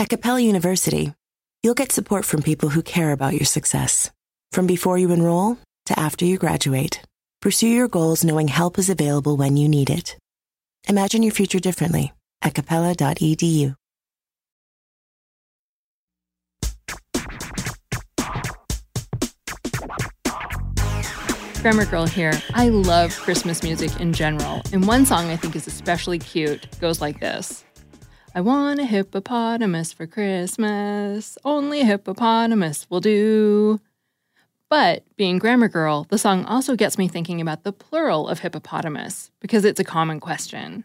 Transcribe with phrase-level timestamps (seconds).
[0.00, 1.12] At Capella University,
[1.64, 4.12] you'll get support from people who care about your success.
[4.52, 7.02] From before you enroll to after you graduate,
[7.42, 10.16] pursue your goals knowing help is available when you need it.
[10.88, 12.12] Imagine your future differently
[12.42, 13.74] at capella.edu.
[21.60, 22.40] Grammar Girl here.
[22.54, 27.00] I love Christmas music in general, and one song I think is especially cute goes
[27.00, 27.64] like this
[28.34, 31.38] I want a hippopotamus for Christmas.
[31.44, 33.80] Only a hippopotamus will do.
[34.68, 39.30] But being Grammar Girl, the song also gets me thinking about the plural of hippopotamus,
[39.40, 40.84] because it's a common question.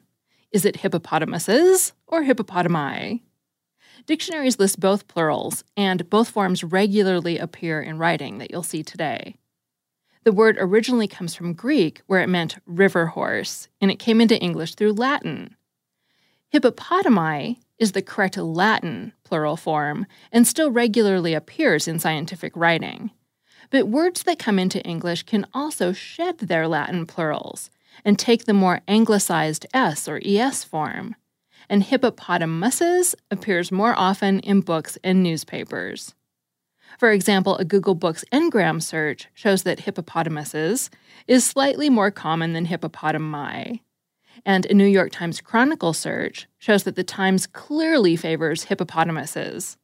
[0.51, 3.21] Is it hippopotamuses or hippopotami?
[4.05, 9.35] Dictionaries list both plurals, and both forms regularly appear in writing that you'll see today.
[10.23, 14.39] The word originally comes from Greek, where it meant river horse, and it came into
[14.39, 15.57] English through Latin.
[16.53, 23.09] Hippopotami is the correct Latin plural form and still regularly appears in scientific writing.
[23.71, 27.71] But words that come into English can also shed their Latin plurals
[28.05, 31.15] and take the more anglicized S or ES form.
[31.67, 36.13] And hippopotamuses appears more often in books and newspapers.
[36.99, 40.91] For example, a Google Books Ngram search shows that hippopotamuses
[41.25, 43.79] is slightly more common than hippopotami.
[44.45, 49.77] And a New York Times Chronicle search shows that the Times clearly favors hippopotamuses.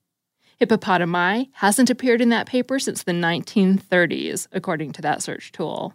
[0.59, 5.93] Hippopotami hasn't appeared in that paper since the 1930s, according to that search tool.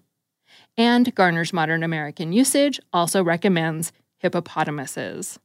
[0.78, 5.38] And Garner's Modern American Usage also recommends hippopotamuses.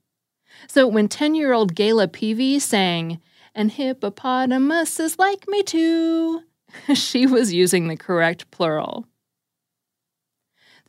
[0.68, 3.20] So when 10 year old Gayla Peevey sang,
[3.56, 6.44] and hippopotamuses like me too.
[6.94, 9.06] she was using the correct plural.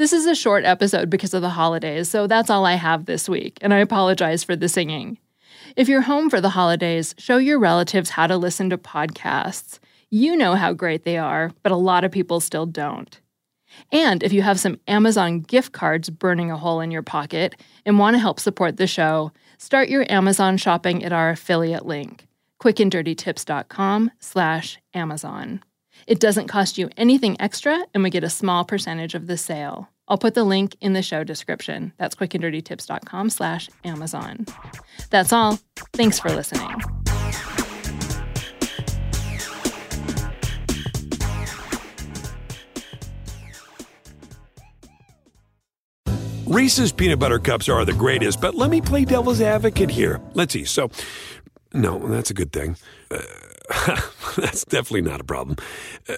[0.01, 3.29] This is a short episode because of the holidays, so that's all I have this
[3.29, 5.19] week, and I apologize for the singing.
[5.77, 9.79] If you're home for the holidays, show your relatives how to listen to podcasts.
[10.09, 13.21] You know how great they are, but a lot of people still don't.
[13.93, 17.99] And if you have some Amazon gift cards burning a hole in your pocket and
[17.99, 22.27] want to help support the show, start your Amazon shopping at our affiliate link
[22.59, 25.61] quickanddirtytips.com slash Amazon.
[26.07, 29.89] It doesn't cost you anything extra, and we get a small percentage of the sale.
[30.09, 31.93] I'll put the link in the show description.
[31.97, 34.47] That's quickanddirtytips.com slash Amazon.
[35.11, 35.59] That's all.
[35.93, 36.81] Thanks for listening.
[46.47, 50.21] Reese's peanut butter cups are the greatest, but let me play devil's advocate here.
[50.35, 50.65] Let's see.
[50.65, 50.91] So,
[51.73, 52.77] no, that's a good thing.
[53.09, 53.19] Uh,
[54.37, 55.57] that's definitely not a problem.
[56.09, 56.17] Uh,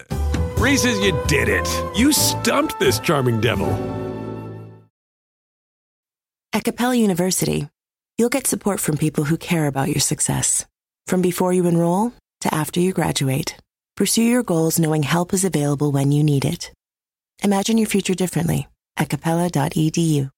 [0.57, 1.67] Reese's, you did it.
[1.95, 3.69] You stumped this charming devil.
[6.53, 7.67] At Capella University,
[8.17, 10.65] you'll get support from people who care about your success.
[11.07, 13.57] From before you enroll to after you graduate,
[13.95, 16.71] pursue your goals knowing help is available when you need it.
[17.43, 20.29] Imagine your future differently at capella.edu.